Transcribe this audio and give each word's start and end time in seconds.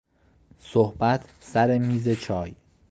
صحبت 0.59 1.25
سر 1.39 1.77
میزچای 1.77 2.55